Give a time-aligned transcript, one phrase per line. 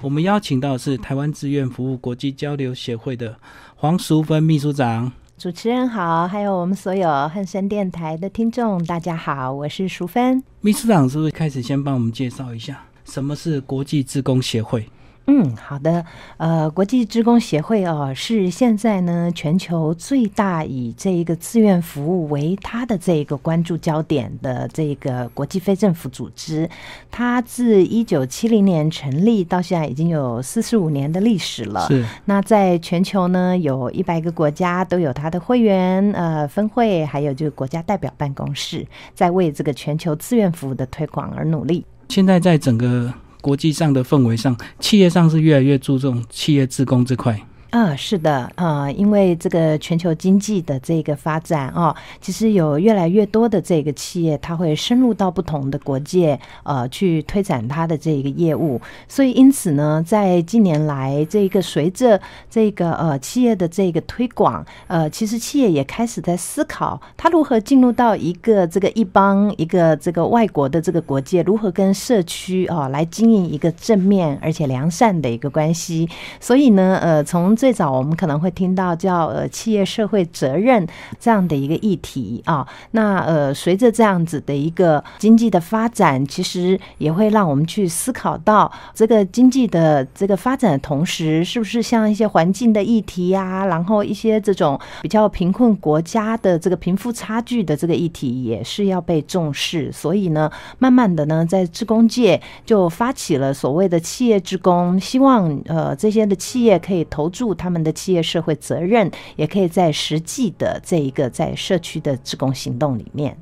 [0.00, 3.36] 我们邀请到的是台湾志愿服务国际交流协会的
[3.74, 5.10] 黄淑芬秘书长。
[5.36, 11.08] 主持人好，还有我们所有汉声电台的听众，大家好，我是淑芬秘书长。
[11.08, 14.88] 是不是开始先帮我们介绍一下什么是国际志工协会？
[15.30, 16.02] 嗯，好的。
[16.38, 26.66] 呃，国际职工协会哦，是现在呢全球最大以这一个志愿服务为它的这一个关注焦点的这个国际非政府组织。
[27.10, 31.86] 它自一九七零年成立到现在已经有四十五年的历史了。
[31.88, 32.02] 是。
[32.24, 41.84] 那在全球呢，有一百个国家都有它的会员呃分会，还有就是国家代表办公室，在为这个全球志愿服务的推广而努力。
[42.08, 43.12] 现在在整个。
[43.40, 47.40] 国际上的氛围上，企业上是越来越注重企业自工这块。
[47.70, 58.80] 啊，是的，啊，因为这个全球经济的这个发展哦，其实有越来越多的这个企业，它会深入到不同的国界，呃，去推展它的这个业务。
[59.06, 62.18] 所以，因此呢，在近年来，这个随着
[62.48, 76.08] 这个呃企业的这个推广，呃，其实企业也开始在思考，它如何进入到一个这个一帮一个这个外国的这个国界，如何跟社区哦来经营一个正面而且良善的一个关系。
[76.40, 80.86] 所以呢，呃，从最早我们可能会听到叫呃企业社会责任
[81.18, 99.90] 这样的一个议题啊，那呃随着这样子的一个经济的发展，其实也会让我们去思考到这个经济的这个发展的同时，是不是像一些环境的议题呀，然后一些这种比较贫困国家的这个贫富差距的这个议题也是要被重视。
[99.90, 100.48] 所以呢，
[100.78, 107.47] 慢慢的呢，在职工界就发起了所谓的企业职工，希望呃这些的企业可以投注。
[107.54, 113.36] 他们的企业社会责任，也可以在实际的这一个在社区的职工行动里面。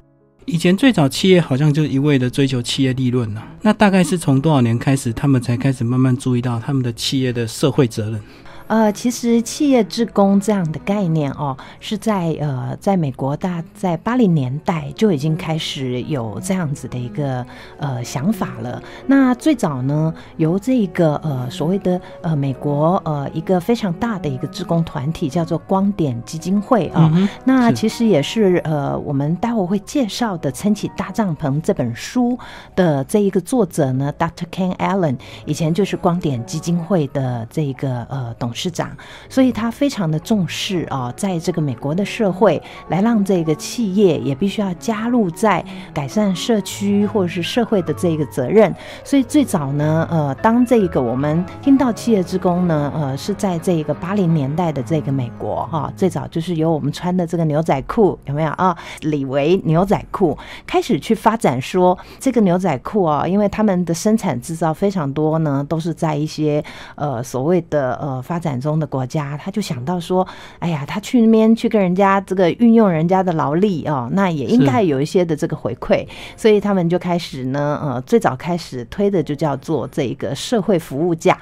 [0.44, 8.20] 以前最早企业好像就一味的追求企业利润了，那大概是从多少年开始，他们才开始慢慢注意到他们的企业的社会责任？
[8.68, 17.46] 呃，其实企业职工这样的概念哦，是在呃，在美国大在八零年代就已经开始有这样子的一个
[17.78, 18.82] 呃想法了。
[19.06, 27.08] 那最早呢，由这个呃所谓的呃美国呃一个非常大的一个职工团体叫做光点基金会啊，
[27.44, 32.36] 那其实也是呃我们待会会介绍的《撑起大帐篷》这本书
[32.74, 34.44] 的这一个作者呢，Dr.
[34.50, 38.55] Ken Allen，以前就是光点基金会的这个呃董。
[38.56, 38.90] 市长，
[39.28, 45.62] 所以他非常的重视啊，在这个美国的社会，来让这个企业也必须要加入在
[45.92, 48.74] 改善社区或者是社会的这个责任。
[49.04, 58.74] 所以最早呢，呃，当这个我们听到企业之功呢，呃，是在这个八零年代的这个美国哈，最早就是由我们穿的这个牛仔裤有没有啊？
[59.02, 60.36] 李维牛仔裤
[60.66, 68.45] 开始去发展，说这个牛仔裤啊，因为他们的生产制造非常多呢，都是在一些呃所谓的呃发展。
[68.46, 70.26] 展中的国家，他就想到说
[70.60, 81.36] ：“哎呀，他去那边去跟人家这个运用人家的劳力哦，那也应该有一些的这个回馈。”所以他们就开始呢，呃，最早开始推的就叫做这个社会服务价。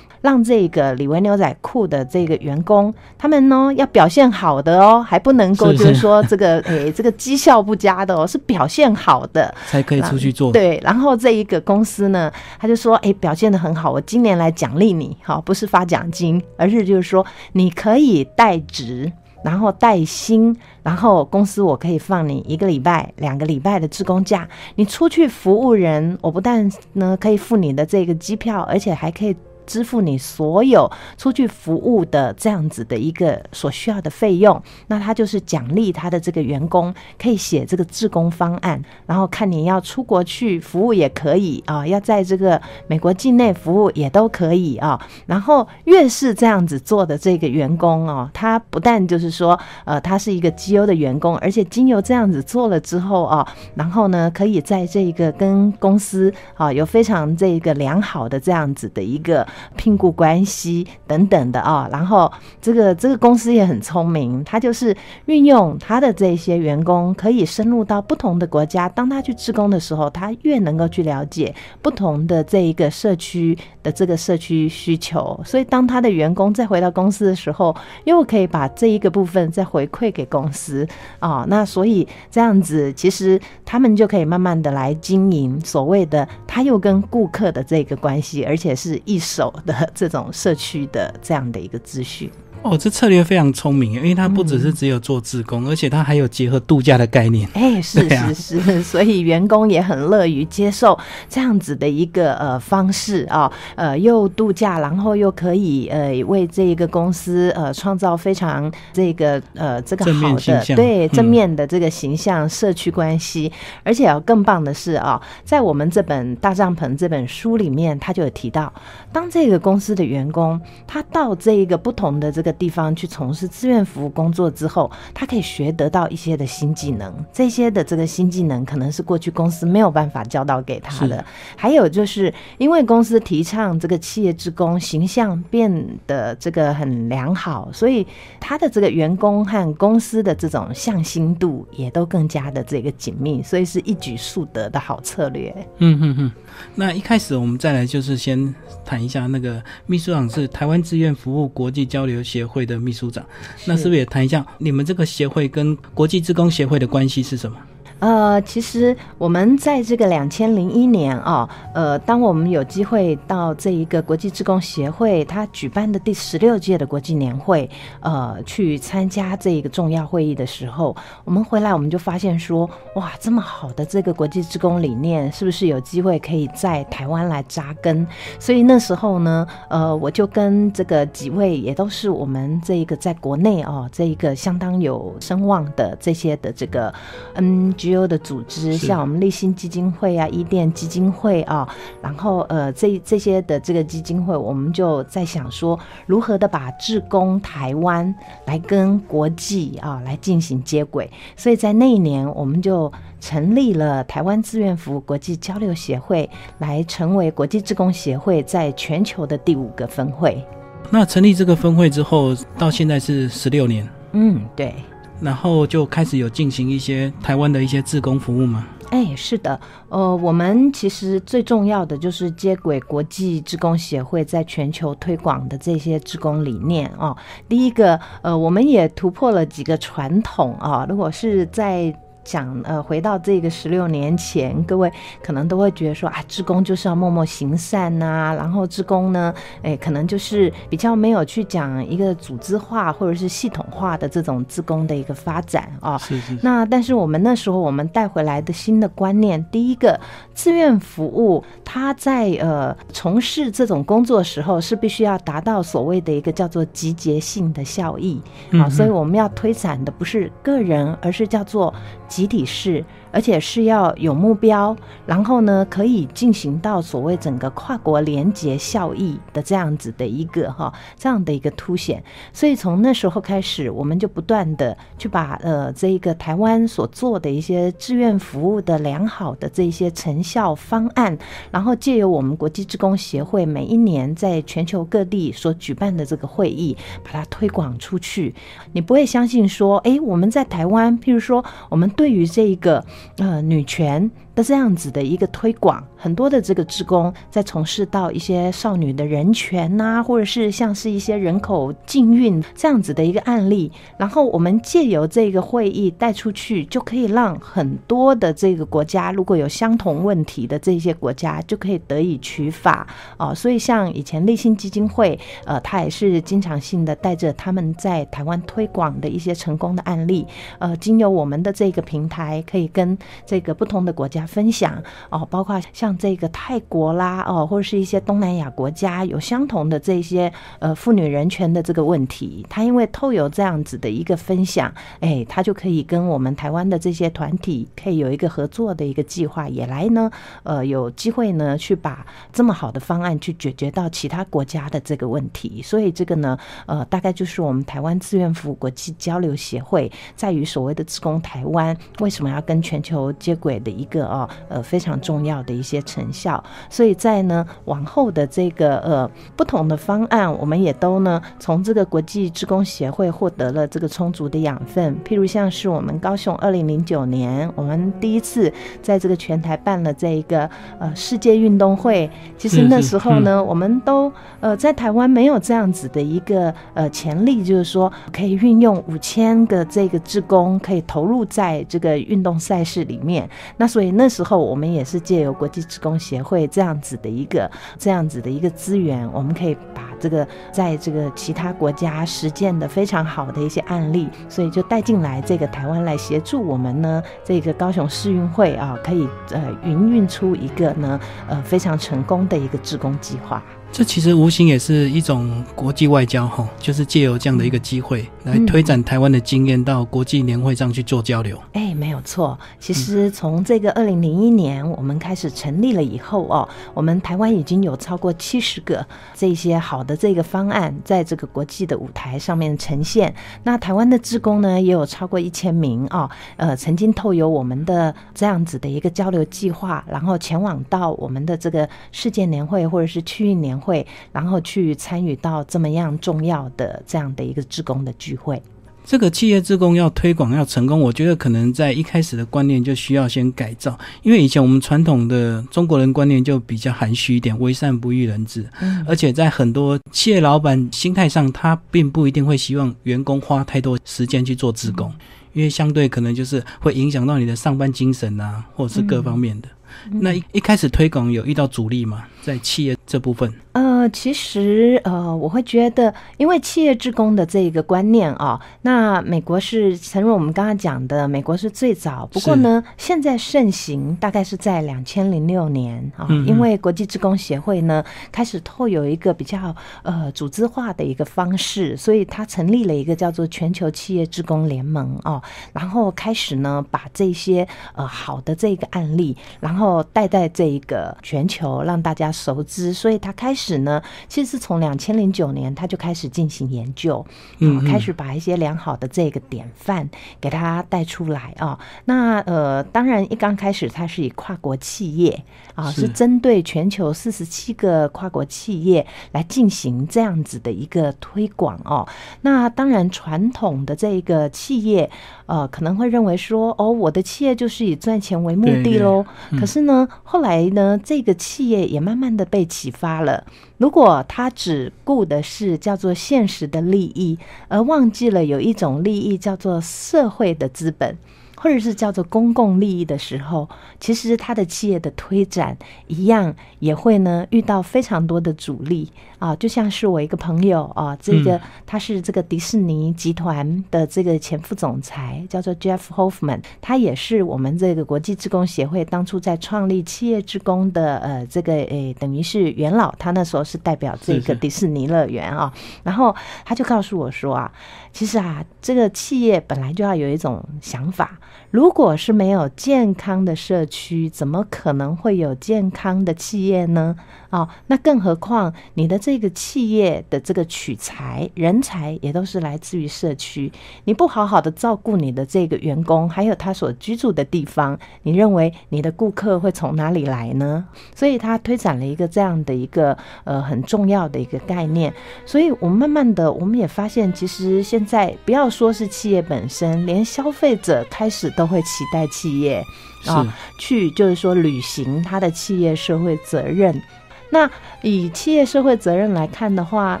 [0.26, 10.50] 让这个李维牛仔裤的这个员工，他们呢要表现好的哦，还不能够就是说这个 诶这个绩效不佳的哦，是表现好的才可以出去做。
[10.50, 12.28] 对，然后这一个公司呢，
[12.58, 19.12] 他就说，哎，表现的很好，我今年来奖励你，好，不是发奖金，而是就是说你可以带职，
[19.44, 29.36] 然后带薪，然后公司我可以放你一个礼拜、两个礼拜的职工假，你出去服务人，我不但呢可以付你的这个机票，而且还可以。
[29.66, 45.00] 支付你所有出去服务的这样子的一个所需要的费用，那他就是奖励他的这个员工可以写这个自工方案，然后看你要出国去服务也可以啊，要在这个美国境内服务也都可以啊。
[45.26, 59.46] 然后越是这样子做的这个员工哦，他不但就是说呃他是一个绩优的员工，而且经由这样子做了之后啊，然后呢可以在这个跟公司啊有非常这个良好的这样子的一个。
[59.76, 62.30] 聘雇关系等等的啊，然后
[62.60, 64.96] 这个这个公司也很聪明，他就是
[65.26, 80.86] 运用他的这些员工可以深入到不同的国家，当他去职工的时候，他越能够去了解不同的这一个社区的这个社区需求，所以当他的员工再回到公司的时候，又可以把这一个部分再回馈给公司
[81.18, 89.45] 啊，那所以这样子其实他们就可以慢慢的来经营所谓的他又跟顾客的这个关系，而且是一手。
[89.64, 92.30] 的这种社区的这样的一个资讯。
[92.68, 97.48] 哦，这策略非常聪明，因为它不只是只有做自工，而且它还有结合度假的概念。
[97.54, 100.98] 哎，是是是， 所以员工也很乐于接受
[101.28, 113.52] 这样子的一个呃方式啊，呃，又度假，然后又可以呃为这一个公司呃创造非常这个呃这个好的对正面的这个形象、社区关系，
[113.84, 118.72] 而且更棒的是啊，在我们这本大帐篷这本书里面，他就有提到，
[119.12, 122.55] 当这个公司的员工他到这一个不同的这个。
[122.58, 127.12] 地方去从事志愿服务工作之后，他可以学得到一些的新技能。
[127.32, 131.24] 这些的这个新技能可能是过去公司没有办法教导给他的。
[131.56, 138.06] 还有就是因为公司提倡这个企业职工形象变得这个很良好，所以
[138.40, 145.54] 他的这个员工和公司的这种向心度也都更加的这个紧密，所以是一举数得的好策略。
[145.78, 146.32] 嗯哼哼。
[146.74, 148.54] 那一开始我们再来就是先
[148.84, 152.46] 谈一下那个秘书长是台湾志愿服务国际交流协。
[152.46, 153.22] 会的秘书长，
[153.66, 157.58] 那是不是也谈一下你们这个协会跟国际职工协会的关系是什么？
[157.98, 167.68] 呃，其实我们在这个两千零一年啊，呃，当我们有机会到这一个国际职工协会他举办的第十六届的国际年会，
[168.00, 170.94] 呃，去参加这一个重要会议的时候，
[171.24, 178.06] 我们回来我们就发现说，哇，这么好的这个国际职工理念，是不是有机会可以在台湾来扎根？
[178.38, 186.92] 所以那时候呢，呃，我就跟这个几位也都是我们这一个在国内哦，这一个相当有声望的这些的这个，
[187.36, 187.72] 嗯。
[187.94, 191.68] GO 的组织，像我们立新基金会啊、伊甸基金会啊，
[192.02, 198.14] 然后呃，这这些的这个基金会，我们就在想说，如何的把志工台湾
[198.46, 201.10] 来跟国际啊来进行接轨。
[201.36, 206.28] 所以在那一年，我们就成立了台湾志愿服务国际交流协会，
[206.58, 210.44] 来成为国际志工协会在全球的第五个分会。
[210.90, 213.88] 那成立这个分会之后，到现在是十六年。
[214.12, 214.74] 嗯，对。
[215.20, 218.66] 然后就开始有进行一些台湾的一些自工服务吗？
[218.90, 219.58] 哎，是的，
[219.88, 227.16] 呃，我们其实最重要的就是接轨国际职工协会在全球推广的这些职工理念哦。
[227.48, 230.86] 第一个，呃，我们也突破了几个传统啊。
[230.88, 231.92] 如果是在
[232.26, 234.92] 讲呃，回到这个十六年前，各位
[235.22, 239.32] 可能都会觉得说啊，职工就是要默默行善呐，然后职工呢，
[239.62, 245.96] 哎，可能就是比较没有去讲一个组织化或者是系统化的这种职工的一个发展啊。
[245.98, 246.36] 是是。
[246.42, 249.98] 那但是我们那时候我们带回来的新的观念，第一个，
[250.34, 258.20] 志愿服务，它在呃从事这种工作时候是必须要达到所谓的一个叫做集结性的效益
[258.52, 261.72] 啊，所以我们要推展的不是个人，而是叫做。
[262.16, 262.82] 集体式。
[263.16, 264.76] 而且是要有目标，
[265.06, 272.04] 然后呢，可以进行到所谓整个跨国联结效益的这样子的一个哈，这样的一个凸显。
[272.34, 281.16] 所以从那时候开始，我们就不断的去把呃这一个台湾所做的一些志愿服务的良好的这些成效方案，
[281.50, 288.34] 然后借由我们国际职工协会每一年在全球各地所举办的这个会议，把它推广出去。
[288.74, 292.84] 你不会相信说，哎，我们在台湾，譬如说，我们对于这一个。
[293.16, 294.10] 呃，女权。
[294.36, 312.86] 的这样子的一个推广，很多的这个职工在从事到一些少女的人权呐，或者是像是一些人口禁运这样子的一个案例，然后我们借由这个会议带出去，就可以让很多的这个国家如果有相同问题的这些国家就可以得以取法
[313.16, 313.32] 啊。
[313.32, 320.26] 所以像以前立新基金会，呃，他也是经常性的带着他们在台湾推广的一些成功的案例，
[320.58, 324.25] 呃，经由我们的这个平台，可以跟这个不同的国家。
[324.26, 340.10] 分享哦，包括像这个泰国啦哦，或者是一些东南亚国家有相同的这些呃妇女人权的这个问题，他因为透有这样子的一个分享，哎，他就可以跟我们台湾的这些团体可以有一个合作的一个计划，也来呢
[340.42, 345.62] 呃有机会呢去把这么好的方案去解决到其他国家的这个问题。
[345.62, 354.06] 所以这个呢呃大概就是我们台湾志愿服务国际交流协会在于所谓的自工台湾为什么要跟全球接轨的一个。
[354.16, 364.96] 哦，呃，非常重要的一些成效，所以在呢往后的这个呃不同的方案，我们也都呢从这个国际职工协会获得了这个充足的养分。
[365.04, 384.05] 譬如像是我们高雄二零零九年，我们第一次在这个全台办了这一个呃世界运动会，其实那时候呢，我们都呃在台湾没有这样子的一个呃潜力，就是说可以运用五千个这个职工可以投入在这个运动赛事里面，那所以那。
[384.06, 403.42] 那时候我们也是借由国际职工协会这样子的一个这样子的一个资源，我们可以把这个在这个其他国家实践的非常好的一些案例，所以就带进来这个台湾来协助我们呢，这个高雄市运会啊，可以呃营运出一个呢呃非常成功的一个职工计划。
[403.72, 411.38] 这其实无形也是一种国际外交哈，就是借由这样的一个机会来推展台湾的经验到国际年会上去做交流。
[411.52, 412.38] 哎，没有错。
[412.58, 423.14] 其实从这个二零零一年我们开始成立了以后哦，我们台湾已经有超过七十个这些好的这个方案在这个国际的舞台上面呈现。
[423.42, 426.08] 那台湾的职工呢也有超过一千名哦，
[426.38, 433.55] 呃，曾经透由我们的这样子的一个交流计划，然后前往到我们的这个世界年会或者是区域年。
[433.58, 438.40] 会，然后去参与到这么样重要的这样的一个职工的聚会。
[438.88, 448.48] 这个企业职工要推广要成功，我觉得可能在一开始的观念就需要先改造，因为以前我们传统的中国人观念就比较含蓄一点，为善不欲人知。
[448.60, 454.94] 嗯，而且在很多企业老板心态上，他并不一定会希望员工花太多时间去做职工，
[455.32, 459.48] 因为相对可能就是会影响到你的上班精神啊，或者是各方面的。
[459.90, 462.04] 那一一开始推广有遇到阻力吗？
[462.26, 463.32] 在企业这部分？
[463.52, 472.06] 呃，其实呃，我会觉得，因为企业职工的这一个观念啊，那美国是，诚如我们刚刚讲的，美国是最早。
[472.12, 479.54] 不过呢，现在盛行大概是在两千零六年啊，因为国际职工协会呢开始透有一个比较
[479.84, 485.22] 呃组织化的一个方式，所以它成立了一个叫做全球企业职工联盟哦，
[485.54, 493.82] 然后开始呢把这些呃好的这个案例，然后带在这一个全球让大家熟知，所以他开始呢。
[494.08, 497.04] 其实是从两千零九年他就开始进行研究，
[497.38, 499.88] 嗯，开始把一些良好的这个典范
[500.20, 501.58] 给他带出来啊。
[501.84, 505.22] 那呃，当然一刚开始他是以跨国企业
[505.54, 511.86] 啊，是针对全球四十七个跨国企业来进行这样子的一个推广哦。
[512.22, 514.90] 那当然传统的这个企业
[515.26, 519.04] 呃可能会认为说，哦，我的企业就是以赚钱为目的喽。
[519.38, 523.24] 可是呢，后来呢，这个企业也慢慢的被启发了。
[523.56, 530.98] 如果他只顾的是叫做现实的利益，而忘记了有一种利益叫做社会的资本。
[531.46, 533.48] 或者是叫做公共利益的时候，
[533.78, 538.90] 其实他的企业的推展一样也会呢遇到非常多的阻力。
[539.18, 555.50] 啊，就像是我一个朋友啊，这个他是这个迪士尼集团的这个前副总裁，叫做 Jeff Hoffman，他也是我们这个国际职工协会当初在创立企业职工的呃这个诶等于是元老，他那时候是代表这个迪士尼乐园啊，
[555.82, 557.50] 然后他就告诉我说啊，
[557.92, 561.18] 其实啊这个企业本来就要有一种想法。
[561.50, 566.96] 如果是没有健康的社区，怎么可能会有健康的企业呢？
[567.36, 573.52] 哦，那更何况你的这个企业的这个取材人才也都是来自于社区，
[573.84, 580.64] 你不好好的照顾你的这个员工，还有他所居住的地方，你认为你的顾客会从哪里来呢？
[580.94, 584.90] 所以他推展了一个这样的一个呃很重要的一个概念。
[585.26, 592.64] 所以我们慢慢的我们也发现，其实现在不要说是企业本身，连消费者开始都会期待企业
[593.04, 593.26] 啊
[593.58, 596.80] 去就是说履行他的企业社会责任。
[597.30, 597.50] 那
[597.82, 600.00] 以企业社会责任来看的话，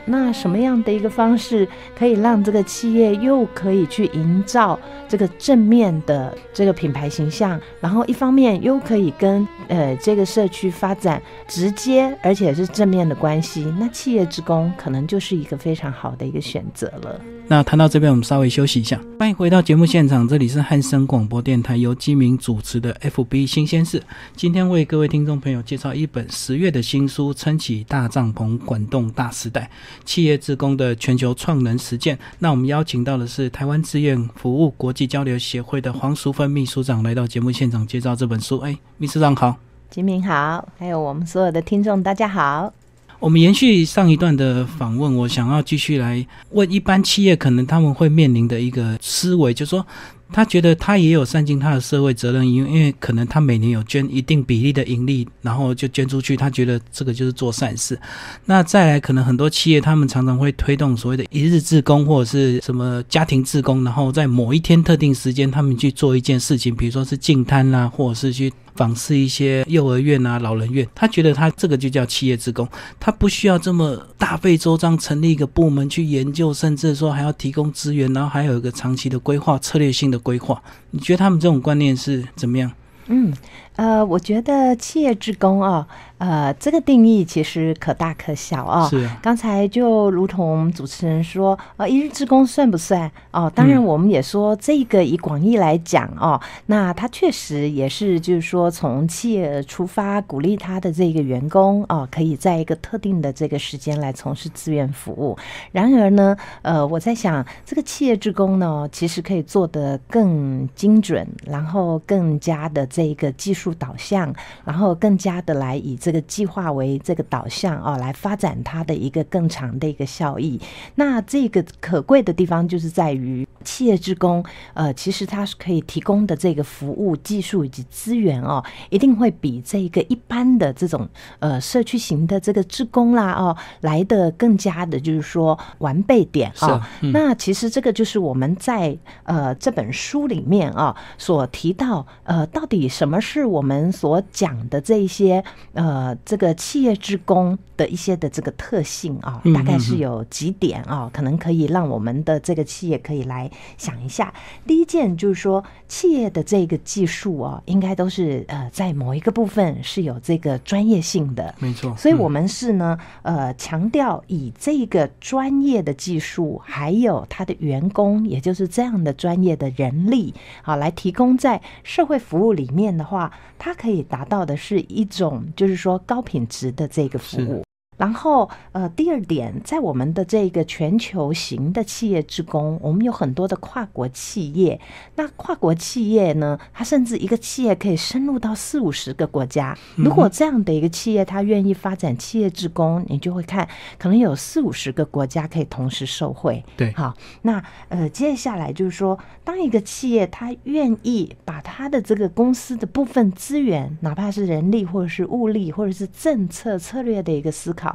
[0.06, 1.68] 那什么样的一个方式
[1.98, 4.78] 可以让这个企业又可以去营造
[5.08, 13.64] 这个正面的这个品牌形象，然后一方面又可以跟呃这个社区发展直接而且是正面的关系？
[13.78, 17.20] 那企业职工可能就是一个非常好的一个选择了。
[17.48, 19.00] 那谈到这边，我们稍微休息一下。
[19.20, 24.02] 欢迎回到节目现场，这里是汉声广播电台由基明主持的 FB 新鲜事。
[24.34, 29.70] 今天为各位听众朋友介绍一本十月的新书《撑起大帐篷，管动大时代：
[30.04, 32.16] 企业职工的全球创能实践》。
[32.38, 38.58] 那我们邀请到的是台湾志愿服务国际交流协会的黄淑芬秘书长来到节目现场介绍这本书。
[38.58, 39.56] 哎，秘书长好，
[39.90, 42.72] 吉明好，还有我们所有的听众大家好。
[43.18, 49.86] 我们延续上一段的访问，我想要继续来问一般企业可能他们会面临的一个思维，就是说。
[50.32, 57.98] 他觉得他也有善尽他的社会责任，因为因为可能他每年有捐一定比例的盈利，然后就捐出去，他觉得这个就是做善事。
[58.44, 70.86] 那再来，可能很多企业他们常常会推动所谓的一日志工或者是什么家庭志工，然后在某一天特定时间，他们去做一件事情，比如说是净摊啦，或者是去访视一些幼儿园啊、老人院。
[70.94, 72.68] 他觉得他这个就叫企业职工，
[73.00, 80.20] 他不需要这么大费周章成立一个部门去研究，甚至说还要提供资源，然后还有一个长期的规划、策略性的。
[80.26, 82.68] 规划，你觉得他们这种观念是怎么样？
[83.06, 83.32] 嗯，
[83.76, 88.88] 呃，我觉得企业职工哦，呃，这个定义其实可大可小哦。
[88.88, 89.06] 是。
[89.22, 93.10] 刚才就如同主持人说，呃，一日职工算不算？
[93.32, 105.36] 哦，当然我们也说这个以广义来讲哦，那他确实也是就是说从企业出发，鼓励他的这个员工哦，可以在一个特定的这个时间来从事志愿服务。
[105.70, 113.65] 然而呢，呃，我在想这个企业职工呢，其实可以做得更精准，然后更加的这个技术。
[113.74, 120.60] 导向，然后更加的来以这个计划为这个导向哦，来发展它的一个更长的一个效益。
[120.94, 124.44] 那这个可贵的地方就是在于企业职工，
[124.74, 131.08] 呃，其实它是可以提供的这个服务、技术以及资源哦，一定会比这个一般的这种
[131.40, 136.88] 呃社区型的这个职工啦哦来的更加的，就是说完备点啊。
[137.12, 143.44] 那其实这个就是我们在呃这本书里面啊所提到，呃，到底什么是？
[143.46, 154.32] 我们所讲的这一些呃，这个企业职工的一些的这个特性啊，大概是有几点啊，可能可以让我们的这个企业可以来想一下。
[154.66, 161.94] 第一件就是说，企业的这个技术啊，应该都是呃，在某一个部分是有这个专业性的，没错。
[161.96, 170.32] 所以我们是呢，呃，强调以这个专业的技术，还有他的员工，也就是这样的专业的人力
[170.62, 173.30] 啊，来提供在社会服务里面的话。
[173.58, 177.65] 它可以达到的是一种，就是说高品质的这个服务。
[177.96, 184.78] 然后，呃，第二点，在我们的这个全球型的企业职工，我们有很多的跨国企业。
[185.14, 189.76] 那跨国企业呢，它甚至一个企业可以深入到四五十个国家。
[189.94, 193.66] 如果这样的一个企业，它愿意发展企业职工，你就会看，
[193.98, 196.62] 可能有四五十个国家可以同时受惠。
[196.76, 207.85] 对，好，那呃，接下来就是说，当一个企业它愿意把它的这个公司的部分资源，哪怕是人力或者是物力或者是政策策略的一个思考。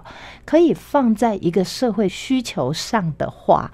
[0.46, 3.72] 可以放在一个社会需求上的话。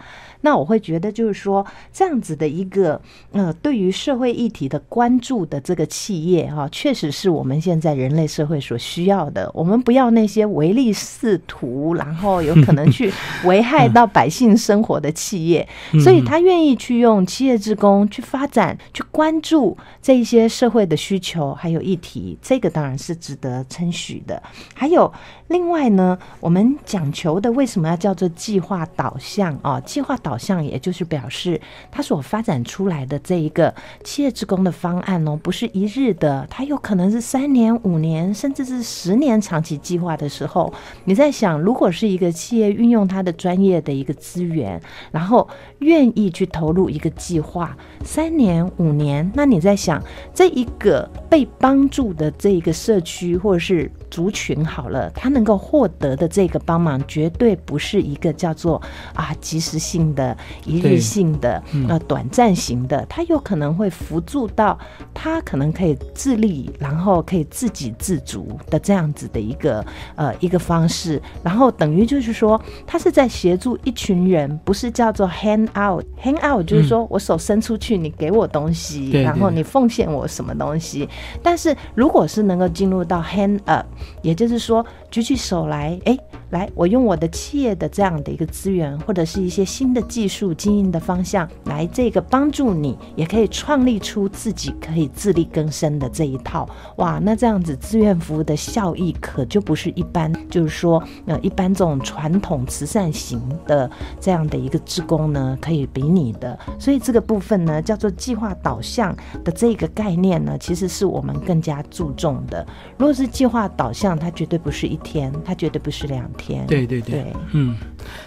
[0.48, 3.02] 那我会觉得，就是说，这样子的一个
[3.34, 9.52] 呃，对于社会议题的关注的这个企业哈，确实是我们现在人类社会所需要的。
[9.54, 13.12] 我们不要那些唯利是图，然后有可能去
[13.44, 15.68] 危害到百姓生活的企业。
[16.02, 24.42] 所以他愿意去用企业职工去发展、去关注这一些社会的需求还有议题，这个当然是值得称许的。
[24.74, 25.12] 还有
[25.50, 29.78] 另外呢，我们讲求的为什么要叫做计划导向啊？
[29.82, 30.16] 计划。
[30.28, 31.60] 导像也就是表示，
[31.92, 33.74] 他所发展出来的这一个
[34.04, 40.72] 企业职工的方案哦，不是一日的，它有可能是三年、五年，甚至是十年长期计划的时候，
[41.06, 45.48] 你在想，如果是一个企业运用它的专业的一个资源，然后
[45.80, 50.02] 愿意去投入一个计划，三年、五年，那你在想，
[50.34, 53.92] 这一个被帮助的这一个社区或者是。
[54.10, 58.82] 族群好了，他能够获得的这个帮忙，绝对不是一个叫做
[59.14, 64.78] 啊及时性的、一日性的、呃短暂型的，他有可能会辅助到
[65.14, 81.08] 他可能可以自立，然后可以自给自足的这样子的一个呃一个方式，然后等于就是说，他是在协助一群人，不是叫做 hand out，hand out 就是说我手伸出去，你给我东西，然后你奉献我什么东西，
[81.44, 83.86] 但是如果是能够进入到 hand up。
[84.24, 86.18] 也就是说，举起手来，哎。
[86.52, 96.68] 来，我用我的企业的这样的一个资源，或者是一些新的技术经营的方向，来这个帮助你，也可以创立出自己可以自力更生的这一套。
[96.98, 103.90] 哇，那这样子志愿服务的效益可就不是一般，就是说，呃，一般这种传统慈善型的
[104.22, 106.58] 这样的一个职工呢，可以比拟的。
[106.80, 112.66] 所以这个部分呢，叫做计划导向的这个概念呢，其实是我们更加注重的。
[112.98, 116.26] 如果是计划导向，它绝对不是一天，它绝对不是两。
[116.68, 117.76] 对对对，嗯，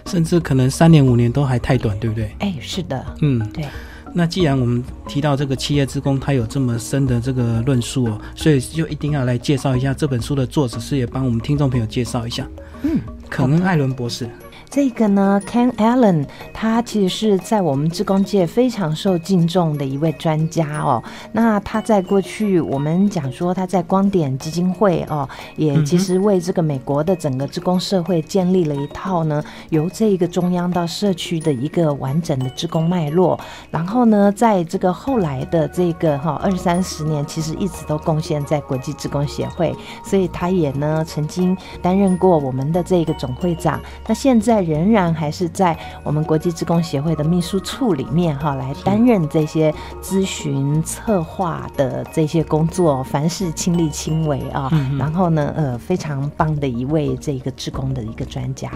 [0.06, 2.34] 甚至可能三年五年都还太短，对不对？
[2.40, 3.64] 哎，是的，嗯，对。
[4.12, 12.44] 那既然我们提到这个企业之工，它有这么深的这个论述哦，所以就一定要来介绍一下这本书的作者，是也帮我们听众朋友介绍一下。
[12.82, 14.28] 嗯，可能·艾伦博士。
[14.70, 21.02] 这个呢，Ken Allen，他其实是在我们职工界非常受敬重的一位专家哦。
[21.32, 33.36] 那他在过去，我们讲说他在光点基金会哦，也其实为这个美国的整个职工社会建立了一套呢，由这一个中央到社区的一个完整的职工脉络。
[33.72, 43.80] 然后呢，在这个后来的这个哈二三十年，其实一直都贡献在国际职工协会，所以他也呢曾经担任过我们的这个总会长。
[44.06, 44.59] 那现在。
[44.60, 54.70] 在仍然还是在我们国际职工协会的秘书处里面哈，来担任这些咨询策划的这些工作，凡事亲力亲为啊。
[54.98, 58.70] 然后呢，呃，非常棒的一位这个职工的一个专家。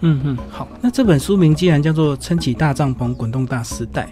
[0.00, 4.02] 嗯嗯，好，那这本书名既然叫做《撑起大帐篷，滚动大时代》。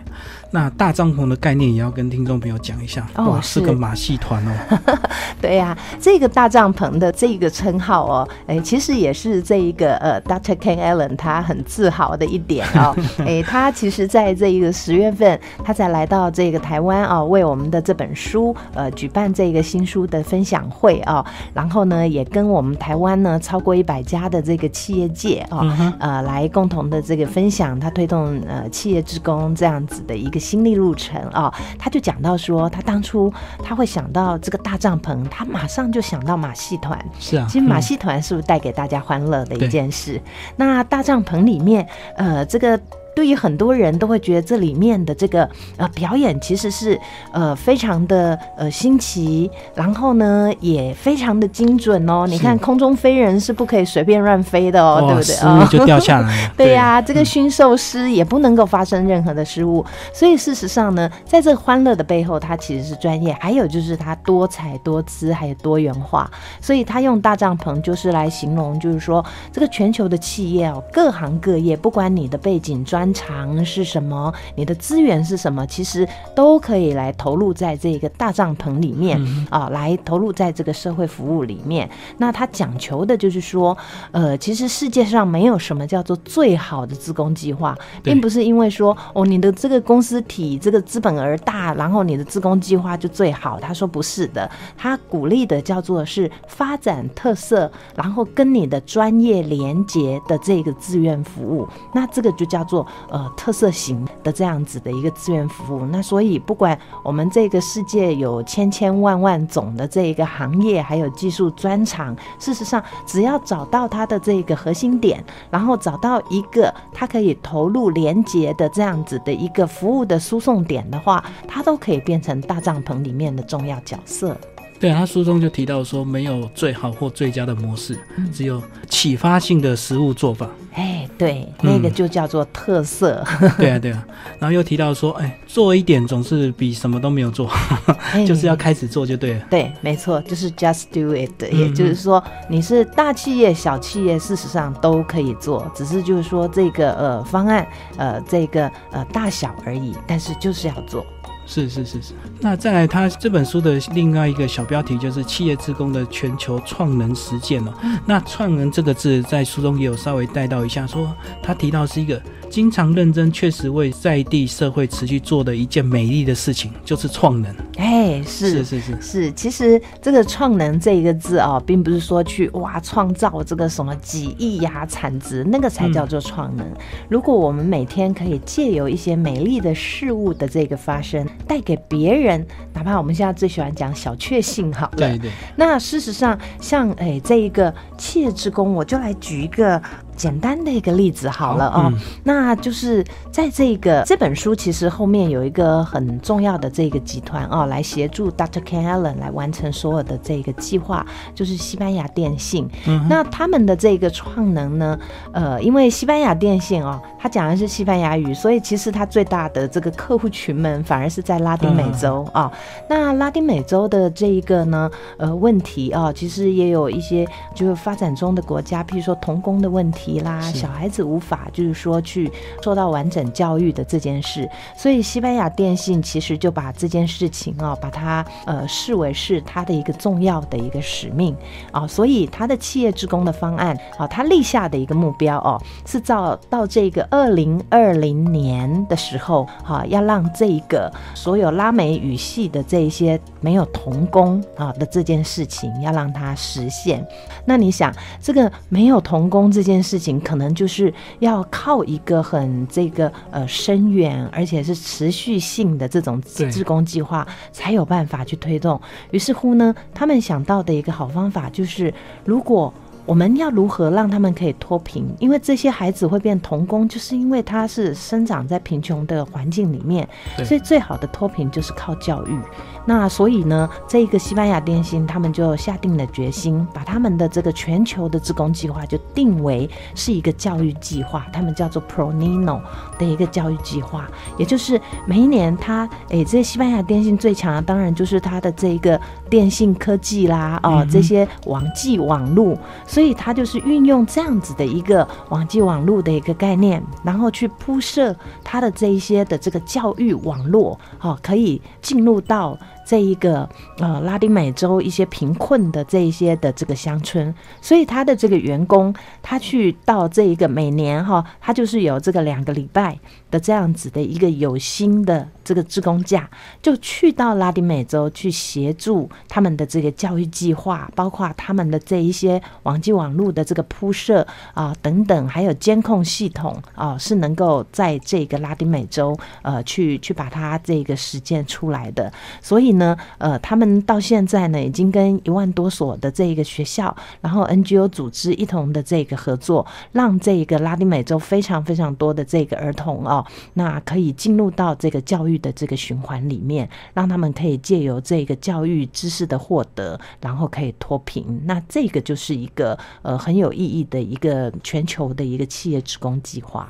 [0.54, 4.78] 那大帐篷的概念也要跟听众朋友讲一下哦，是个马戏团哦。
[5.40, 10.54] 对呀，这个大帐篷的这个称号哦，哎，其实也是这一个呃，Dr.
[10.56, 12.94] Ken Allen 他很自豪的一点哦。
[13.26, 21.24] 哎，他其实在这一个十月份，他才来到这个台湾啊，为我们的这本书呃举办这个新书的分享会哦。
[21.54, 30.41] 然后呢，也跟我们台湾呢超过一百家的这个企业界啊，呃，来共同的这个分享他推动呃企业职工这样子的一个。
[30.42, 36.98] 心历路程啊，他就讲到说，他当初他会想到这个大帐篷，他马上就想到马戏团。
[37.18, 40.20] 是啊，其实马戏团是不是带给大家欢乐的一件事？
[40.56, 42.78] 那大帐篷里面，呃，这个。
[43.14, 46.98] 对于很多人都会觉得这里面的这个呃表演其实是
[47.32, 52.26] 呃非常的呃新奇，然后呢也非常的精准哦。
[52.26, 55.34] 你看空中飞人是不可以随便乱飞的哦，对不对？
[55.36, 56.50] 啊，就掉下来。
[56.56, 59.84] 对呀，这个驯兽师也不能够发生任何的失误。
[60.14, 66.30] 所以事实上呢，在这个欢乐的背后，它其实是专业，还有就是它多彩多姿，还有多元化。
[66.60, 69.22] 所以他用大帐篷就是来形容，就是说
[69.52, 73.01] 这个全球的企业哦，各行各业，不管你的背景专。
[73.02, 74.32] 专长是什么？
[74.54, 75.66] 你的资源是什么？
[75.66, 81.90] 其实都可以来投入在这个大帐篷里面啊，来投入在这个社会服务里面。
[82.18, 83.76] 那他讲求的就是说，
[84.12, 93.58] 呃，其实世界上没有什么叫做最好的自工计划，并不是因为说哦，你的这个公司体这个资本额大，然后你的自工计划就最好。
[93.58, 101.66] 他说不是的，他鼓励的叫做是发展特色，然后跟你的专业连接的这个志愿服务。
[101.92, 102.86] 那这个就叫做。
[103.08, 124.36] 呃，特色型的这样子的一个资源服务，那所以不管我们这个世界有千千万万种的这一个行业，还有技术专长，事实上只要找到它的这个核心点，然后找到一个它可以投入连接的这样子的一个服务的输送点的话，它都可以变成大帐篷里面的重要角色。
[124.82, 127.96] 对啊，他书中就提到说，没有最好或最佳的模式，
[128.32, 130.48] 只有启发性的食物做法。
[130.74, 133.22] 哎，对，那个就叫做特色。
[133.56, 134.04] 对啊，对啊。
[134.40, 137.48] 然后又提到说，哎，做一点总是比什么都没有做，
[138.26, 139.44] 就是要开始做就对了。
[139.48, 141.30] 对，没错，就是 just do it。
[141.52, 147.64] 也就是说，你是大企业、小企业，事实上都可以做，只是就是说这个呃方案
[147.98, 151.06] 呃这个呃大小而已，但是就是要做。
[151.52, 157.72] 是是是是，那再来，他这本书的另外一个小标题就是企业职工的全球创能实践哦。
[158.06, 162.20] 那创能这个字在书中也有稍微带到一下，说他提到是一个。
[162.48, 167.50] 经常认真，确实为在地社会持续做的一件美丽的事情，就是创能。
[167.78, 176.66] 哎，是是是是是，其实这个“创能”这一个字哦，并不是说去哇创造这个什么几亿呀产值，那个才叫做创能。
[177.08, 184.96] 如果我们每天可以借由一些美丽的事物的这个发生，带给别人，哪怕我们现在最喜欢讲小确幸，好了。
[184.96, 185.30] 对对。
[185.56, 189.80] 那事实上，像哎这一个企业之功，我就来举一个。
[190.16, 198.60] 简单的一个例子好了哦，那就是在这个这本书其实后面有一个很重要的这个集团哦，来协助 Dr.
[198.62, 202.68] Ken Allen 来完成所有的这个计划，就是西班牙电信。
[203.08, 204.98] 那他们的这个创能呢，
[205.32, 212.52] 呃，因为西班牙电信哦，它讲的是西班牙语，所以其实它最大的这个客户群们反而是在拉丁美洲啊。
[212.88, 220.01] 那拉丁美洲的这一个呢，呃，问题啊，其实也有一些就是发展中的国家，譬如说童工的问题。
[220.02, 231.36] 题啦，小孩子无法就是说去受到完整教育的这件事，所以西班牙电信其实就把这件事情哦，把它呃视为是它的一个重要的一个使命
[231.70, 247.06] 啊，所以它的企业职工的方案啊，它立下的一个目标哦，是到到这个二零二零年的时候哈，要让这个所有拉美语系的这一些没有童工啊的这件事情，要让它实现。
[247.44, 249.91] 那你想这个没有童工这件事？
[249.92, 258.80] 事情可能就是要靠一个很这个呃深远而且是持续性的这种自工计划才有办法去推动。
[259.10, 261.92] 于是乎呢，他们想到的一个好方法就是，
[262.24, 262.72] 如果
[263.04, 265.04] 我们要如何让他们可以脱贫？
[265.18, 270.08] 因为这些孩子会变童工，就是因为他是生长在贫穷的环境里面，
[270.42, 272.40] 所以最好的脱贫就是靠教育。
[272.84, 282.60] 那所以呢，这一个西班牙电信他们就下定了决心，把他们的这个全球的职工计划就定为是一个教育计划，他们叫做 Pro Nino
[282.98, 302.58] 的一个教育计划，也就是每一年他诶，这西班牙电信最强的当然就是它的这一个电信科技啦，哦，这些网际网络，所以它就是运用这样子的一个网际网络的一个概念，然后去铺设它的这一些的这个教育网络，哦，可以进入到。
[302.92, 312.98] 这一个呃，拉丁美洲一些贫困的这一些的这个乡村，所以他的这个员工，他去到这一个每年哈，他就是有这个两个礼拜
[313.30, 316.28] 的这样子的一个有薪的这个职工假，
[316.60, 332.72] 就去到拉丁美洲去协助他们的这个教育计划，包括他们的这一些网际网络的这个铺设啊等等，还有监控系统啊，是能够在这个拉丁美洲呃去去把它这个实践出来的，所以。
[332.72, 332.81] 呢，
[333.18, 351.42] 呃，他们到现在呢，已经跟一万多所的这一个学校，然后 NGO 组织一同的这个合作，让这一个拉丁美洲非常非常多的这个儿童哦，那可以进入到这个教育的这个循环里面，让他们可以借由这个教育知识的获得，然后可以脱贫。
[351.44, 356.68] 那这个就是一个呃很有意义的一个全球的一个企业职工计划。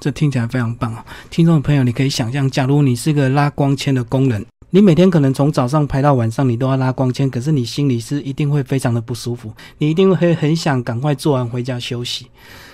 [0.00, 1.04] 这听起来非常棒啊！
[1.30, 4.44] 听众朋友，你可以想象，假如你是个拉光纤的工人。
[4.74, 12.26] 你每天可能从早上排到晚上，你都要拉光纤，可是你心里是一定会非常的不舒服，你一定会很想赶快做完回家休息。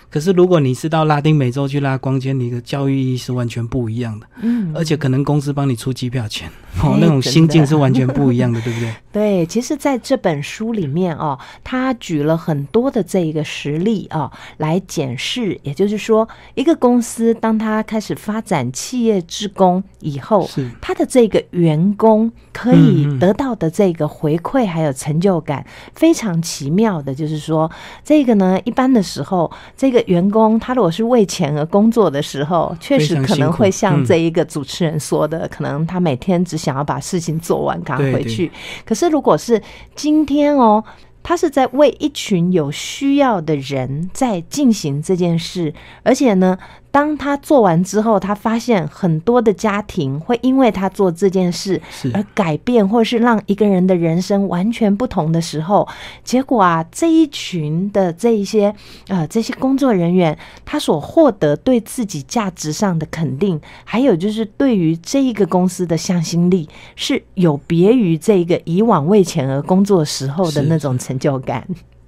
[0.08, 4.26] 可是，如果你是到拉丁美洲去拉光纤，你的教育意义是完全不一样的。
[4.40, 6.50] 嗯，而且可能公司帮你出机票钱，
[6.82, 8.94] 哦，那种心境是完全不一样的，对不对？
[9.12, 27.68] 对，其实在这本书里面哦，他举了很多的这一个实例哦，来检视，也就是说，一个公司当他开始发展企业职工以后，是他的这个员工可以得到的这个回馈还有成就感，非常奇妙的，就是说，
[28.04, 30.00] 这个呢，一般的时候，这个。
[30.06, 38.52] 员工他如果是为钱而工作的时候，确实可能会像这一个主持人说的，可能他每天只想要把事情做完，赶回去。
[38.84, 39.60] 可是如果是
[39.94, 40.84] 今天哦，
[41.22, 46.58] 他是在为一群有需要的人在进行这件事，而且呢。
[46.90, 51.80] 当他做完之后，他发现很多的家庭会因为他做这件事
[52.12, 55.86] 而改变，或者是让一个人的人生完全不同的时候，
[56.24, 58.74] 结果啊，这一群的这一些
[59.08, 71.66] 呃这些工作人员，他所获得对自己价值上的肯定，还有就是对于这一个公司的向心力，是有别于这个以往为钱而工作时候的那种成就感。